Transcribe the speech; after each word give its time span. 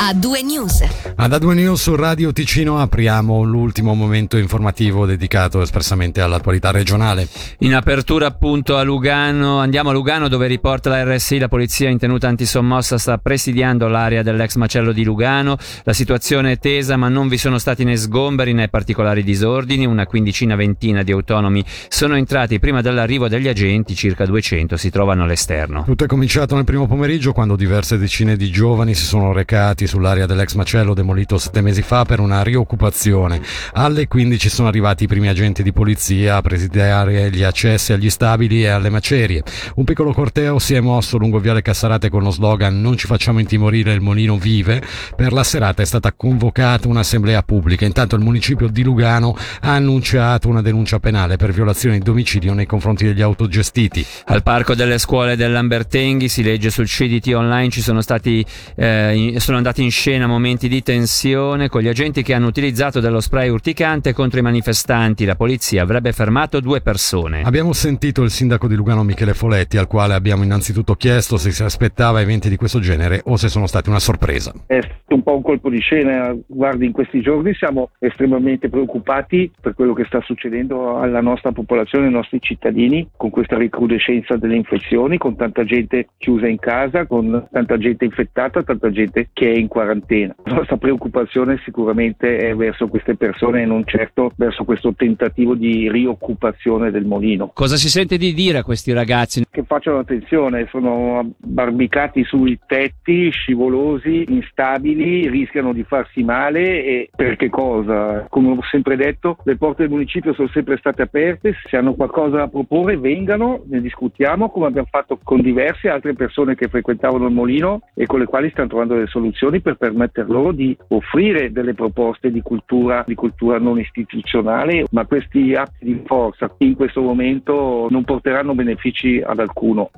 A 0.00 0.14
due 0.14 0.42
news. 0.42 0.84
Ad 1.16 1.32
A2 1.32 1.54
News 1.54 1.82
su 1.82 1.96
Radio 1.96 2.32
Ticino 2.32 2.78
apriamo 2.78 3.42
l'ultimo 3.42 3.94
momento 3.94 4.36
informativo 4.36 5.04
dedicato 5.04 5.60
espressamente 5.60 6.20
all'attualità 6.20 6.70
regionale. 6.70 7.26
In 7.58 7.74
apertura 7.74 8.28
appunto 8.28 8.76
a 8.76 8.84
Lugano, 8.84 9.58
andiamo 9.58 9.90
a 9.90 9.92
Lugano 9.92 10.28
dove 10.28 10.46
riporta 10.46 10.88
la 10.88 11.02
RSI, 11.02 11.38
la 11.38 11.48
polizia 11.48 11.88
in 11.88 11.98
tenuta 11.98 12.28
antisommossa 12.28 12.96
sta 12.98 13.18
presidiando 13.18 13.88
l'area 13.88 14.22
dell'ex 14.22 14.54
macello 14.54 14.92
di 14.92 15.02
Lugano. 15.02 15.56
La 15.82 15.92
situazione 15.92 16.52
è 16.52 16.58
tesa 16.58 16.96
ma 16.96 17.08
non 17.08 17.26
vi 17.26 17.36
sono 17.36 17.58
stati 17.58 17.82
né 17.82 17.96
sgomberi 17.96 18.52
né 18.52 18.68
particolari 18.68 19.24
disordini, 19.24 19.84
una 19.84 20.06
quindicina 20.06 20.54
ventina 20.54 21.02
di 21.02 21.10
autonomi 21.10 21.64
sono 21.88 22.14
entrati 22.14 22.60
prima 22.60 22.80
dell'arrivo 22.80 23.26
degli 23.26 23.48
agenti, 23.48 23.96
circa 23.96 24.24
200 24.24 24.76
si 24.76 24.90
trovano 24.90 25.24
all'esterno. 25.24 25.82
Tutto 25.82 26.04
è 26.04 26.06
cominciato 26.06 26.54
nel 26.54 26.64
primo 26.64 26.86
pomeriggio 26.86 27.32
quando 27.32 27.56
diverse 27.56 27.98
decine 27.98 28.36
di 28.36 28.48
giovani 28.52 28.94
si 28.94 29.04
sono 29.04 29.32
recati 29.32 29.86
sull'area 29.88 30.26
dell'ex 30.26 30.54
macello 30.54 30.94
demolito 30.94 31.38
sette 31.38 31.60
mesi 31.60 31.82
fa 31.82 32.04
per 32.04 32.20
una 32.20 32.42
rioccupazione. 32.42 33.40
Alle 33.72 34.06
15 34.06 34.48
sono 34.48 34.68
arrivati 34.68 35.04
i 35.04 35.06
primi 35.08 35.28
agenti 35.28 35.64
di 35.64 35.72
polizia 35.72 36.36
a 36.36 36.42
presidiare 36.42 37.30
gli 37.30 37.42
accessi 37.42 37.92
agli 37.92 38.10
stabili 38.10 38.62
e 38.62 38.68
alle 38.68 38.90
macerie. 38.90 39.42
Un 39.74 39.84
piccolo 39.84 40.12
corteo 40.12 40.58
si 40.60 40.74
è 40.74 40.80
mosso 40.80 41.18
lungo 41.18 41.40
Viale 41.40 41.62
Cassarate 41.62 42.10
con 42.10 42.22
lo 42.22 42.30
slogan 42.30 42.80
Non 42.80 42.96
ci 42.96 43.06
facciamo 43.06 43.40
intimorire, 43.40 43.92
il 43.92 44.00
Molino 44.00 44.36
vive. 44.36 44.82
Per 45.16 45.32
la 45.32 45.42
serata 45.42 45.82
è 45.82 45.86
stata 45.86 46.12
convocata 46.12 46.86
un'assemblea 46.86 47.42
pubblica. 47.42 47.84
Intanto 47.84 48.14
il 48.14 48.22
municipio 48.22 48.68
di 48.68 48.82
Lugano 48.82 49.36
ha 49.60 49.72
annunciato 49.72 50.48
una 50.48 50.62
denuncia 50.62 51.00
penale 51.00 51.36
per 51.36 51.52
violazione 51.52 51.98
di 51.98 52.04
domicilio 52.04 52.52
nei 52.54 52.66
confronti 52.66 53.04
degli 53.04 53.22
autogestiti. 53.22 54.04
Al 54.26 54.42
parco 54.42 54.74
delle 54.74 54.98
scuole 54.98 55.36
dell'Ambertenghi 55.36 56.28
si 56.28 56.42
legge 56.42 56.70
sul 56.70 56.86
CDT 56.86 57.32
online 57.34 57.70
ci 57.70 57.80
sono 57.80 58.00
stati 58.00 58.44
eh, 58.76 59.34
sono 59.38 59.56
andati 59.56 59.77
in 59.82 59.90
scena 59.90 60.26
momenti 60.26 60.68
di 60.68 60.82
tensione 60.82 61.68
con 61.68 61.82
gli 61.82 61.88
agenti 61.88 62.22
che 62.22 62.34
hanno 62.34 62.46
utilizzato 62.46 63.00
dello 63.00 63.20
spray 63.20 63.48
urticante 63.48 64.12
contro 64.12 64.38
i 64.38 64.42
manifestanti. 64.42 65.24
La 65.24 65.36
polizia 65.36 65.82
avrebbe 65.82 66.12
fermato 66.12 66.60
due 66.60 66.80
persone. 66.80 67.42
Abbiamo 67.42 67.72
sentito 67.72 68.22
il 68.22 68.30
sindaco 68.30 68.66
di 68.68 68.74
Lugano 68.74 69.02
Michele 69.02 69.34
Foletti, 69.34 69.76
al 69.76 69.86
quale 69.86 70.14
abbiamo 70.14 70.42
innanzitutto 70.42 70.94
chiesto 70.94 71.36
se 71.36 71.50
si 71.50 71.62
aspettava 71.62 72.20
eventi 72.20 72.48
di 72.48 72.56
questo 72.56 72.80
genere 72.80 73.22
o 73.24 73.36
se 73.36 73.48
sono 73.48 73.66
stati 73.66 73.88
una 73.88 74.00
sorpresa. 74.00 74.52
È 74.66 74.80
stato 74.80 75.14
un 75.14 75.22
po' 75.22 75.36
un 75.36 75.42
colpo 75.42 75.70
di 75.70 75.78
scena, 75.78 76.36
guardi 76.46 76.86
in 76.86 76.92
questi 76.92 77.20
giorni 77.20 77.54
siamo 77.54 77.90
estremamente 77.98 78.68
preoccupati 78.68 79.50
per 79.60 79.74
quello 79.74 79.92
che 79.92 80.04
sta 80.04 80.20
succedendo 80.22 80.98
alla 80.98 81.20
nostra 81.20 81.52
popolazione, 81.52 82.06
ai 82.06 82.12
nostri 82.12 82.40
cittadini, 82.40 83.08
con 83.16 83.30
questa 83.30 83.56
recrudescenza 83.56 84.36
delle 84.36 84.56
infezioni, 84.56 85.18
con 85.18 85.36
tanta 85.36 85.64
gente 85.64 86.08
chiusa 86.18 86.46
in 86.48 86.58
casa, 86.58 87.06
con 87.06 87.46
tanta 87.50 87.78
gente 87.78 88.04
infettata, 88.04 88.62
tanta 88.62 88.90
gente 88.90 89.28
che 89.32 89.52
è 89.52 89.56
in 89.56 89.67
quarantena. 89.68 90.34
La 90.44 90.54
nostra 90.54 90.76
preoccupazione 90.76 91.60
sicuramente 91.64 92.38
è 92.38 92.54
verso 92.54 92.88
queste 92.88 93.14
persone 93.14 93.62
e 93.62 93.66
non 93.66 93.84
certo 93.86 94.32
verso 94.36 94.64
questo 94.64 94.94
tentativo 94.94 95.54
di 95.54 95.90
rioccupazione 95.90 96.90
del 96.90 97.04
molino. 97.04 97.50
Cosa 97.54 97.76
si 97.76 97.88
sente 97.88 98.16
di 98.16 98.34
dire 98.34 98.58
a 98.58 98.64
questi 98.64 98.92
ragazzi? 98.92 99.44
Che 99.50 99.62
facciano 99.64 99.98
attenzione, 99.98 100.66
sono 100.70 101.34
barbicati 101.36 102.24
sui 102.24 102.58
tetti, 102.66 103.30
scivolosi, 103.30 104.24
instabili, 104.28 105.28
rischiano 105.28 105.72
di 105.72 105.84
farsi 105.84 106.22
male 106.22 106.84
e 106.84 107.10
per 107.14 107.36
che 107.36 107.48
cosa? 107.48 108.26
Come 108.28 108.50
ho 108.50 108.62
sempre 108.70 108.96
detto, 108.96 109.38
le 109.44 109.56
porte 109.56 109.82
del 109.82 109.90
municipio 109.90 110.34
sono 110.34 110.48
sempre 110.48 110.76
state 110.78 111.02
aperte, 111.02 111.54
se 111.64 111.76
hanno 111.76 111.94
qualcosa 111.94 112.36
da 112.38 112.48
proporre 112.48 112.96
vengano, 112.96 113.62
ne 113.68 113.80
discutiamo 113.80 114.50
come 114.50 114.66
abbiamo 114.66 114.88
fatto 114.90 115.18
con 115.22 115.40
diverse 115.40 115.88
altre 115.88 116.14
persone 116.14 116.54
che 116.54 116.68
frequentavano 116.68 117.26
il 117.26 117.34
molino 117.34 117.82
e 117.94 118.06
con 118.06 118.18
le 118.18 118.26
quali 118.26 118.50
stiamo 118.50 118.68
trovando 118.68 118.94
delle 118.94 119.06
soluzioni 119.06 119.57
per 119.60 119.76
permettere 119.76 120.28
loro 120.28 120.52
di 120.52 120.76
offrire 120.88 121.52
delle 121.52 121.74
proposte 121.74 122.30
di 122.30 122.40
cultura, 122.42 123.04
di 123.06 123.14
cultura 123.14 123.58
non 123.58 123.78
istituzionale, 123.78 124.84
ma 124.90 125.06
questi 125.06 125.54
atti 125.54 125.84
di 125.84 126.02
forza 126.04 126.52
in 126.58 126.74
questo 126.74 127.00
momento 127.00 127.88
non 127.90 128.04
porteranno 128.04 128.54
benefici 128.54 129.22
ad 129.24 129.38
alcuno. 129.38 129.90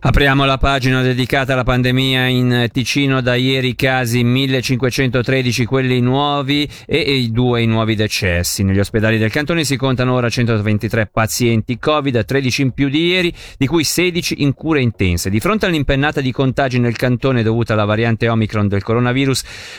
Apriamo 0.00 0.44
la 0.44 0.58
pagina 0.58 1.02
dedicata 1.02 1.52
alla 1.52 1.62
pandemia 1.62 2.26
in 2.26 2.68
Ticino, 2.72 3.20
da 3.20 3.36
ieri 3.36 3.76
casi 3.76 4.24
1513 4.24 5.64
quelli 5.64 6.00
nuovi 6.00 6.68
e 6.86 6.98
i 6.98 7.30
due 7.30 7.64
nuovi 7.66 7.94
decessi. 7.94 8.64
Negli 8.64 8.80
ospedali 8.80 9.18
del 9.18 9.30
cantone 9.30 9.62
si 9.62 9.76
contano 9.76 10.14
ora 10.14 10.28
123 10.28 11.10
pazienti 11.12 11.78
Covid, 11.78 12.24
13 12.24 12.62
in 12.62 12.72
più 12.72 12.88
di 12.88 13.06
ieri, 13.06 13.32
di 13.56 13.66
cui 13.66 13.84
16 13.84 14.42
in 14.42 14.54
cure 14.54 14.80
intense. 14.80 15.30
Di 15.30 15.38
fronte 15.38 15.66
all'impennata 15.66 16.20
di 16.20 16.32
contagi 16.32 16.80
nel 16.80 16.96
cantone 16.96 17.44
dovuta 17.44 17.74
alla 17.74 17.84
variante 17.84 18.28
Omicron 18.28 18.66
del 18.66 18.82
coronavirus, 18.82 18.91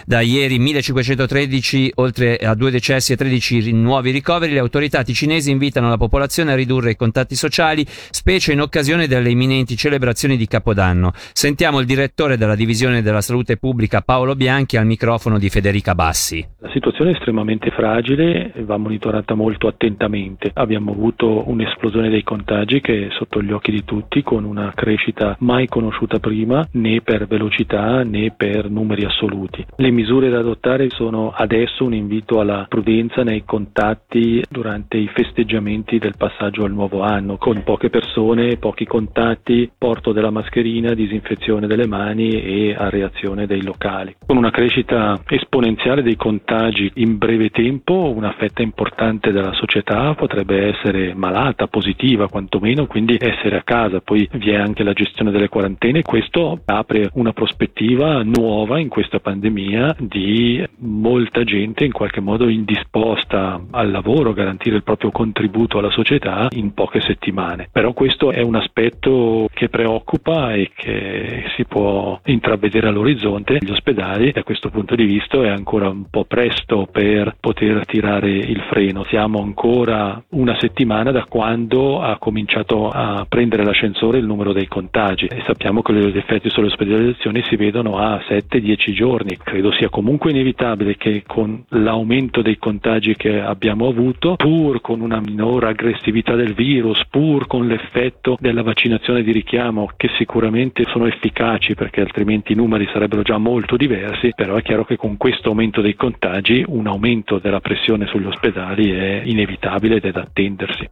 da 0.05 0.21
ieri 0.21 0.59
1513 0.59 1.91
oltre 1.95 2.37
a 2.37 2.55
due 2.55 2.71
decessi 2.71 3.13
e 3.13 3.17
13 3.17 3.71
nuovi 3.73 4.11
ricoveri, 4.11 4.53
le 4.53 4.59
autorità 4.59 5.03
ticinesi 5.03 5.51
invitano 5.51 5.89
la 5.89 5.97
popolazione 5.97 6.51
a 6.51 6.55
ridurre 6.55 6.91
i 6.91 6.95
contatti 6.95 7.35
sociali, 7.35 7.85
specie 7.87 8.53
in 8.53 8.61
occasione 8.61 9.07
delle 9.07 9.29
imminenti 9.29 9.75
celebrazioni 9.75 10.37
di 10.37 10.47
Capodanno. 10.47 11.11
Sentiamo 11.33 11.79
il 11.79 11.85
direttore 11.85 12.37
della 12.37 12.55
divisione 12.55 13.01
della 13.01 13.21
salute 13.21 13.57
pubblica 13.57 14.01
Paolo 14.01 14.35
Bianchi 14.35 14.77
al 14.77 14.85
microfono 14.85 15.37
di 15.37 15.49
Federica 15.49 15.95
Bassi. 15.95 16.45
La 16.59 16.69
situazione 16.71 17.11
è 17.11 17.13
estremamente 17.15 17.71
fragile 17.71 18.51
e 18.53 18.63
va 18.63 18.77
monitorata 18.77 19.33
molto 19.33 19.67
attentamente. 19.67 20.51
Abbiamo 20.53 20.91
avuto 20.91 21.49
un'esplosione 21.49 22.09
dei 22.09 22.23
contagi 22.23 22.79
che 22.79 23.07
è 23.07 23.09
sotto 23.17 23.41
gli 23.41 23.51
occhi 23.51 23.71
di 23.71 23.83
tutti 23.83 24.21
con 24.23 24.43
una 24.45 24.71
crescita 24.73 25.35
mai 25.39 25.67
conosciuta 25.67 26.19
prima 26.19 26.65
né 26.73 27.01
per 27.01 27.27
velocità 27.27 28.03
né 28.03 28.31
per 28.35 28.69
numeri 28.69 28.92
assoluti. 29.01 29.65
Le 29.75 29.89
misure 29.91 30.29
da 30.29 30.39
adottare 30.39 30.89
sono 30.89 31.33
adesso 31.35 31.83
un 31.83 31.93
invito 31.93 32.39
alla 32.39 32.65
prudenza 32.69 33.23
nei 33.23 33.43
contatti 33.45 34.43
durante 34.49 34.97
i 34.97 35.09
festeggiamenti 35.13 35.97
del 35.97 36.15
passaggio 36.17 36.63
al 36.63 36.71
nuovo 36.71 37.01
anno, 37.01 37.37
con 37.37 37.63
poche 37.63 37.89
persone, 37.89 38.57
pochi 38.57 38.85
contatti, 38.85 39.71
porto 39.77 40.11
della 40.11 40.29
mascherina, 40.29 40.93
disinfezione 40.93 41.67
delle 41.67 41.87
mani 41.87 42.29
e 42.29 42.75
areazione 42.77 43.47
dei 43.47 43.63
locali. 43.63 44.15
Con 44.25 44.37
una 44.37 44.51
crescita 44.51 45.19
esponenziale 45.27 46.03
dei 46.03 46.15
contagi 46.15 46.91
in 46.95 47.17
breve 47.17 47.49
tempo, 47.49 48.13
una 48.15 48.33
fetta 48.37 48.61
importante 48.61 49.31
della 49.31 49.53
società 49.53 50.13
potrebbe 50.13 50.67
essere 50.67 51.13
malata, 51.15 51.67
positiva 51.67 52.29
quantomeno, 52.29 52.85
quindi 52.87 53.17
essere 53.19 53.57
a 53.57 53.63
casa. 53.63 53.99
Poi 53.99 54.27
vi 54.33 54.51
è 54.51 54.55
anche 54.55 54.83
la 54.83 54.93
gestione 54.93 55.31
delle 55.31 55.49
quarantene. 55.49 56.01
Questo 56.01 56.59
apre 56.65 57.09
una 57.13 57.33
prospettiva 57.33 58.21
nuova 58.23 58.79
in 58.83 58.89
questa 58.89 59.19
pandemia 59.19 59.95
di 59.97 60.63
molta 60.79 61.43
gente 61.43 61.85
in 61.85 61.91
qualche 61.91 62.21
modo 62.21 62.47
indisposta 62.47 63.59
al 63.71 63.89
lavoro, 63.89 64.33
garantire 64.33 64.75
il 64.75 64.83
proprio 64.83 65.09
contributo 65.09 65.79
alla 65.79 65.89
società 65.89 66.47
in 66.51 66.73
poche 66.73 67.01
settimane. 67.01 67.69
Però 67.71 67.93
questo 67.93 68.31
è 68.31 68.41
un 68.41 68.55
aspetto 68.55 69.47
che 69.53 69.69
preoccupa 69.69 70.53
e 70.53 70.71
che 70.75 71.45
si 71.55 71.65
può 71.65 72.19
intravedere 72.25 72.87
all'orizzonte. 72.87 73.57
Gli 73.59 73.71
ospedali 73.71 74.31
da 74.31 74.43
questo 74.43 74.69
punto 74.69 74.95
di 74.95 75.05
vista 75.05 75.41
è 75.41 75.49
ancora 75.49 75.89
un 75.89 76.09
po' 76.09 76.25
presto 76.25 76.87
per 76.91 77.35
poter 77.39 77.85
tirare 77.85 78.29
il 78.29 78.61
freno. 78.69 79.05
Siamo 79.05 79.41
ancora 79.41 80.21
una 80.29 80.57
settimana 80.59 81.11
da 81.11 81.25
quando 81.27 82.01
ha 82.01 82.17
cominciato 82.17 82.89
a 82.89 83.25
prendere 83.27 83.63
l'ascensore 83.63 84.19
il 84.19 84.25
numero 84.25 84.53
dei 84.53 84.67
contagi 84.67 85.25
e 85.25 85.41
sappiamo 85.45 85.81
che 85.81 85.93
gli 85.93 86.17
effetti 86.17 86.49
sulle 86.49 86.67
ospedalizzazioni 86.67 87.43
si 87.43 87.55
vedono 87.55 87.97
a 87.97 88.17
7-10 88.27 88.72
giorni. 88.75 89.37
Credo 89.37 89.71
sia 89.71 89.89
comunque 89.89 90.31
inevitabile 90.31 90.95
che 90.97 91.23
con 91.25 91.63
l'aumento 91.69 92.41
dei 92.41 92.57
contagi 92.57 93.15
che 93.15 93.39
abbiamo 93.39 93.87
avuto, 93.87 94.35
pur 94.35 94.81
con 94.81 95.01
una 95.01 95.19
minore 95.19 95.67
aggressività 95.67 96.35
del 96.35 96.53
virus, 96.53 97.05
pur 97.09 97.47
con 97.47 97.67
l'effetto 97.67 98.37
della 98.39 98.63
vaccinazione 98.63 99.23
di 99.23 99.31
richiamo 99.31 99.89
che 99.95 100.09
sicuramente 100.17 100.85
sono 100.89 101.07
efficaci 101.07 101.75
perché 101.75 102.01
altrimenti 102.01 102.53
i 102.53 102.55
numeri 102.55 102.89
sarebbero 102.91 103.21
già 103.21 103.37
molto 103.37 103.77
diversi, 103.77 104.31
però 104.35 104.55
è 104.55 104.61
chiaro 104.61 104.85
che 104.85 104.97
con 104.97 105.17
questo 105.17 105.49
aumento 105.49 105.81
dei 105.81 105.95
contagi 105.95 106.63
un 106.67 106.87
aumento 106.87 107.39
della 107.39 107.59
pressione 107.59 108.07
sugli 108.07 108.25
ospedali 108.25 108.91
è 108.91 109.21
inevitabile 109.23 109.95
ed 109.95 110.05
è 110.05 110.11
da 110.11 110.21
attendersi. 110.21 110.89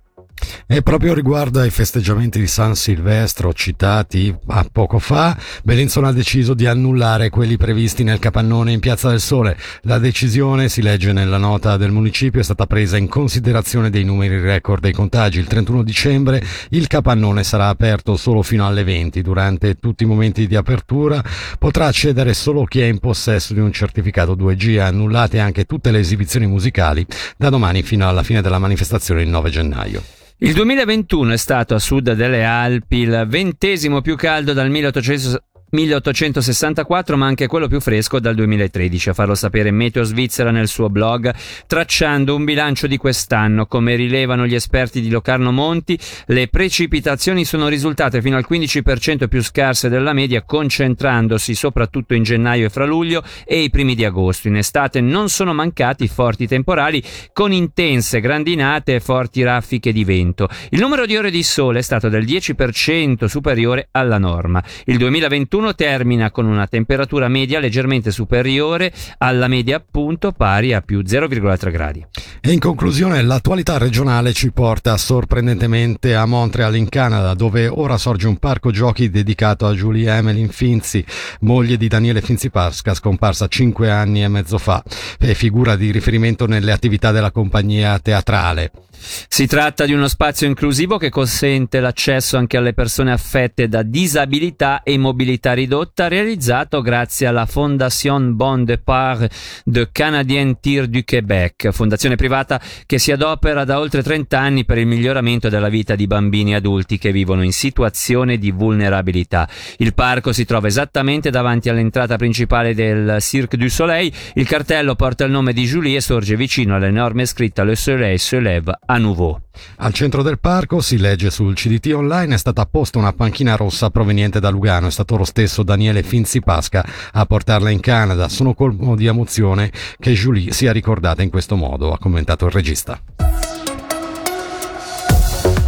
E 0.74 0.84
proprio 0.84 1.14
riguardo 1.14 1.60
ai 1.60 1.70
festeggiamenti 1.70 2.40
di 2.40 2.48
San 2.48 2.76
Silvestro 2.76 3.52
citati 3.52 4.34
a 4.48 4.66
poco 4.72 5.00
fa, 5.00 5.38
Bellinzona 5.64 6.08
ha 6.08 6.14
deciso 6.14 6.54
di 6.54 6.66
annullare 6.66 7.30
quelli 7.30 7.58
previsti 7.58 8.06
nel 8.06 8.20
capannone 8.20 8.72
in 8.72 8.80
Piazza 8.80 9.10
del 9.10 9.20
Sole. 9.20 9.58
La 9.82 9.98
decisione, 9.98 10.70
si 10.70 10.82
legge 10.82 11.12
nella 11.12 11.36
nota 11.36 11.76
del 11.76 11.92
municipio, 11.92 12.40
è 12.40 12.44
stata 12.44 12.68
presa 12.68 12.96
in 12.96 13.10
considerazione 13.10 13.90
dei 13.90 14.06
numeri 14.06 14.40
record 14.40 14.82
dei 14.82 14.94
contagi. 14.94 15.40
Il 15.40 15.48
31 15.48 15.84
dicembre 15.84 16.42
il 16.70 16.88
capannone 16.88 17.44
sarà 17.44 17.68
aperto 17.68 18.16
solo 18.16 18.42
fino 18.42 18.66
alle 18.66 18.86
20. 18.86 19.22
Durante 19.22 19.76
tutti 19.76 20.04
i 20.04 20.08
momenti 20.08 20.48
di 20.48 20.56
apertura 20.56 21.22
potrà 21.60 21.88
accedere 21.88 22.34
solo 22.34 22.64
chi 22.64 22.80
è 22.80 22.86
in 22.86 23.00
possesso 23.00 23.54
di 23.54 23.60
un 23.60 23.74
certificato 23.74 24.38
2G. 24.38 24.80
Annullate 24.80 25.38
anche 25.38 25.66
tutte 25.66 25.92
le 25.92 26.00
esibizioni 26.00 26.48
musicali 26.48 27.06
da 27.36 27.50
domani 27.50 27.84
fino 27.84 28.08
alla 28.08 28.24
fine 28.24 28.42
della 28.42 28.58
manifestazione 28.58 29.22
il 29.22 29.28
9 29.28 29.50
gennaio. 29.50 30.21
Il 30.44 30.54
2021 30.54 31.34
è 31.34 31.38
stato 31.38 31.76
a 31.76 31.80
sud 31.80 32.14
delle 32.14 32.44
Alpi 32.44 32.98
il 32.98 33.26
ventesimo 33.28 34.02
più 34.02 34.16
caldo 34.16 34.54
dal 34.54 34.72
1800 34.72 35.44
1864, 35.72 37.16
ma 37.16 37.28
anche 37.28 37.48
quello 37.48 37.68
più 37.68 37.80
fresco 37.80 38.20
dal 38.20 38.36
2013. 38.36 39.10
A 39.10 39.14
farlo 39.14 39.36
sapere 39.36 39.72
Meteo 39.72 40.04
Svizzera 40.04 40.52
nel 40.52 40.68
suo 40.68 40.90
blog, 40.90 41.34
tracciando 41.66 42.36
un 42.36 42.44
bilancio 42.44 42.88
di 42.88 42.98
quest'anno. 42.98 43.66
Come 43.68 43.96
rilevano 43.96 44.46
gli 44.46 44.56
esperti 44.56 45.00
di 45.00 45.10
Locarno 45.10 45.52
Monti, 45.52 45.98
le 46.28 46.50
precipitazioni 46.50 47.46
sono 47.46 47.70
risultate 47.70 48.22
fino 48.22 48.36
al 48.36 48.46
15% 48.50 49.28
più 49.28 49.42
scarse 49.42 49.88
della 49.88 50.12
media, 50.12 50.44
concentrandosi 50.44 51.56
soprattutto 51.56 52.14
in 52.16 52.24
gennaio 52.24 52.66
e 52.66 52.70
fra 52.70 52.86
luglio 52.86 53.24
e 53.46 53.62
i 53.62 53.70
primi 53.70 53.96
di 53.96 54.04
agosto. 54.04 54.50
In 54.50 54.58
estate 54.58 55.00
non 55.00 55.30
sono 55.30 55.54
mancati 55.54 56.08
forti 56.08 56.48
temporali 56.48 57.02
con 57.32 57.54
intense 57.54 58.20
grandinate 58.20 58.96
e 58.96 59.00
forti 59.00 59.42
raffiche 59.44 59.94
di 59.94 60.04
vento. 60.04 60.50
Il 60.72 60.80
numero 60.80 61.06
di 61.06 61.16
ore 61.16 61.32
di 61.32 61.44
sole 61.44 61.80
è 61.80 61.82
stato 61.82 62.10
del 62.10 62.26
10% 62.26 63.26
superiore 63.26 63.88
alla 63.92 64.18
norma. 64.18 64.62
Il 64.86 64.98
2021 64.98 65.61
termina 65.74 66.32
con 66.32 66.46
una 66.46 66.68
temperatura 66.68 67.28
media 67.28 67.60
leggermente 67.60 68.12
superiore 68.12 68.92
alla 69.20 69.48
media 69.48 69.78
appunto 69.78 70.32
pari 70.32 70.74
a 70.74 70.82
più 70.82 71.00
0,3 71.00 71.72
gradi. 71.72 72.06
E 72.42 72.52
in 72.52 72.60
conclusione 72.60 73.22
l'attualità 73.22 73.78
regionale 73.78 74.34
ci 74.34 74.52
porta 74.52 74.98
sorprendentemente 74.98 76.16
a 76.16 76.26
Montreal 76.26 76.76
in 76.76 76.90
Canada 76.90 77.34
dove 77.34 77.68
ora 77.68 77.98
sorge 77.98 78.28
un 78.28 78.38
parco 78.38 78.72
giochi 78.72 79.10
dedicato 79.10 79.68
a 79.68 79.74
Julie 79.74 80.12
Emeline 80.12 80.50
Finzi, 80.50 81.06
moglie 81.42 81.78
di 81.78 81.88
Daniele 81.88 82.22
Finzi 82.22 82.50
Pasca 82.50 82.94
scomparsa 82.94 83.48
cinque 83.48 83.90
anni 83.90 84.24
e 84.24 84.28
mezzo 84.28 84.58
fa 84.58 84.84
e 85.20 85.36
figura 85.36 85.76
di 85.76 85.92
riferimento 85.92 86.48
nelle 86.48 86.72
attività 86.72 87.12
della 87.12 87.32
compagnia 87.32 88.00
teatrale. 88.00 88.72
Si 89.04 89.48
tratta 89.48 89.86
di 89.86 89.94
uno 89.94 90.08
spazio 90.08 90.48
inclusivo 90.48 90.98
che 90.98 91.10
consente 91.10 91.80
l'accesso 91.80 92.38
anche 92.38 92.58
alle 92.58 92.74
persone 92.74 93.12
affette 93.12 93.68
da 93.68 93.82
disabilità 93.82 94.84
e 94.84 94.98
mobilità 94.98 95.54
ridotta, 95.54 96.08
realizzato 96.08 96.82
grazie 96.82 97.26
alla 97.26 97.46
Fondation 97.46 98.36
Bon 98.36 98.64
Départ 98.64 99.28
de 99.66 99.90
Canadien 99.92 100.60
Tir 100.60 100.88
du 100.88 101.04
Québec, 101.04 101.72
fondazione 101.72 102.16
privata 102.16 102.62
che 102.86 103.00
si 103.00 103.12
adopera 103.12 103.64
da 103.64 103.80
oltre 103.80 104.04
30 104.04 104.40
anni 104.40 104.66
per 104.66 104.78
il 104.78 104.86
miglioramento 104.86 105.50
della 105.50 105.70
vita 105.70 105.96
di 105.96 106.06
bambini 106.08 106.52
e 106.52 106.56
adulti 106.56 106.98
che 106.98 107.12
vivono 107.12 107.44
in 107.44 107.54
situazione 107.54 108.38
di 108.38 108.52
vulnerabilità. 108.52 109.50
Il 109.78 109.94
parco 109.94 110.32
si 110.32 110.46
trova 110.46 110.68
esattamente 110.68 111.30
davanti 111.30 111.70
all'entrata 111.70 112.18
principale 112.18 112.76
del 112.76 113.18
Cirque 113.20 113.58
du 113.58 113.68
Soleil. 113.68 114.12
Il 114.36 114.48
cartello 114.48 114.96
porta 114.96 115.26
il 115.26 115.32
nome 115.32 115.54
di 115.54 115.64
Julie 115.64 115.98
e 115.98 116.02
sorge 116.02 116.36
vicino 116.36 116.76
all'enorme 116.76 117.26
scritta 117.26 117.64
Le 117.64 117.76
Soleil 117.76 118.20
se 118.20 118.40
lève 118.40 118.78
à 118.92 119.00
nouveau. 119.00 119.40
Al 119.78 119.94
centro 119.94 120.22
del 120.22 120.40
parco 120.40 120.82
si 120.82 120.98
legge 120.98 121.30
sul 121.30 121.56
CDT 121.56 121.94
online 121.94 122.36
è 122.36 122.38
stata 122.38 122.66
posta 122.66 122.98
una 122.98 123.14
panchina 123.14 123.56
rossa 123.56 123.90
proveniente 123.90 124.40
da 124.40 124.50
Lugano. 124.50 124.88
È 124.88 124.92
stato 124.92 125.16
lo 125.16 125.24
stesso 125.24 125.64
Daniele 125.64 126.04
Finzi 126.04 126.42
Pasca 126.42 126.86
a 127.14 127.26
portarla 127.26 127.70
in 127.70 127.80
Canada. 127.80 128.28
Sono 128.28 128.54
colmo 128.54 128.96
di 128.96 129.06
emozione 129.06 129.72
che 129.98 130.12
Julie 130.12 130.52
sia 130.52 130.72
ricordata 130.74 131.22
in 131.22 131.30
questo 131.30 131.56
modo, 131.56 131.94
ha 131.94 131.98
commentato 131.98 132.46
il 132.46 132.52
regista. 132.52 133.00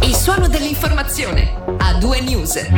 Il 0.02 0.14
suono 0.14 0.48
dell'informazione 0.48 1.54
a 1.78 1.94
due 1.94 2.20
news. 2.20 2.68